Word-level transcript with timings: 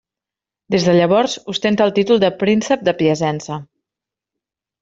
Des 0.75 0.85
de 0.87 0.95
llavors 0.95 1.35
ostenta 1.53 1.87
el 1.89 1.93
títol 1.99 2.23
de 2.25 2.31
Príncep 2.45 2.89
de 2.89 2.97
Piacenza. 3.03 3.63